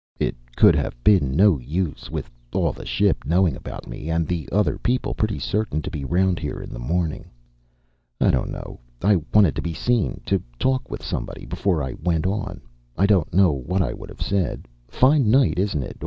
It 0.19 0.35
could 0.55 0.75
have 0.75 0.95
been 1.03 1.35
no 1.35 1.59
use, 1.59 2.09
with 2.09 2.27
all 2.53 2.73
the 2.73 2.87
ship 2.87 3.23
knowing 3.23 3.55
about 3.55 3.85
me 3.87 4.09
and 4.09 4.25
the 4.25 4.49
other 4.51 4.79
people 4.79 5.13
pretty 5.13 5.37
certain 5.37 5.79
to 5.83 5.91
be 5.91 6.03
round 6.03 6.39
here 6.39 6.59
in 6.59 6.71
the 6.71 6.79
morning. 6.79 7.29
I 8.19 8.31
don't 8.31 8.49
know 8.49 8.79
I 9.03 9.17
wanted 9.31 9.55
to 9.57 9.61
be 9.61 9.75
seen, 9.75 10.19
to 10.25 10.41
talk 10.57 10.89
with 10.89 11.05
somebody, 11.05 11.45
before 11.45 11.83
I 11.83 11.93
went 12.03 12.25
on. 12.25 12.61
I 12.97 13.05
don't 13.05 13.31
know 13.31 13.51
what 13.51 13.83
I 13.83 13.93
would 13.93 14.09
have 14.09 14.23
said.... 14.23 14.67
'Fine 14.87 15.29
night, 15.29 15.59
isn't 15.59 15.83
it? 15.83 15.99